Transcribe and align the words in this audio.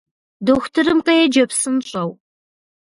Дохутырым 0.45 0.99
къеджэ 1.05 1.43
псынщӏэу! 1.49 2.09